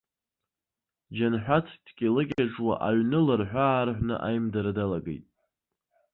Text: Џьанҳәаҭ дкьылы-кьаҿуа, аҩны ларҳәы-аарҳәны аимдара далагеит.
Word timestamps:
Џьанҳәаҭ 1.15 1.67
дкьылы-кьаҿуа, 1.85 2.73
аҩны 2.87 3.19
ларҳәы-аарҳәны 3.25 4.15
аимдара 4.27 4.71
далагеит. 4.77 5.25